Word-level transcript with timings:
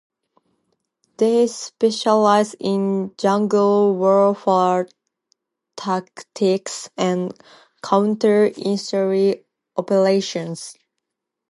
They 1.17 1.45
specialize 1.45 2.55
in 2.59 3.13
jungle 3.19 3.93
warfare 3.95 4.87
tactics 5.75 6.89
and 6.97 7.31
counter-insurgency 7.83 9.45
operations. 9.77 10.73